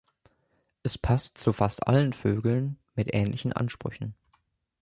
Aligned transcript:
Es 0.81 0.97
passt 0.97 1.37
zu 1.37 1.53
fast 1.53 1.85
allen 1.85 2.13
Vögeln 2.13 2.79
mit 2.95 3.13
ähnlichen 3.13 3.53
Ansprüchen. 3.53 4.15